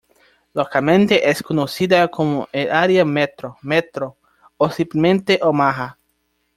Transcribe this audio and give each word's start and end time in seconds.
Localmente 0.55 1.29
es 1.29 1.43
conocida 1.43 2.07
como 2.07 2.47
"el 2.51 2.71
Área 2.71 3.05
Metro", 3.05 3.57
"Metro", 3.61 4.17
o 4.57 4.67
simplemente 4.71 5.39
"Omaha". 5.43 5.95